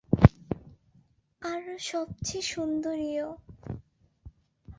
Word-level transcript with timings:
আর 1.41 1.61
সবচেয়ে 1.81 2.43
সুন্দরীও। 2.51 3.29